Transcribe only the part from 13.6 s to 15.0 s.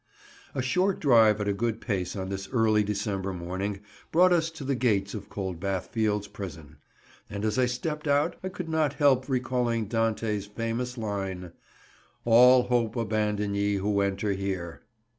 who enter here."